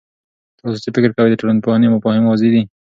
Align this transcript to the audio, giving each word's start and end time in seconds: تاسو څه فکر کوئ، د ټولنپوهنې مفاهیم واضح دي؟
تاسو 0.59 0.77
څه 0.83 0.89
فکر 0.95 1.09
کوئ، 1.15 1.29
د 1.31 1.35
ټولنپوهنې 1.41 1.87
مفاهیم 1.93 2.23
واضح 2.27 2.49
دي؟ 2.53 2.61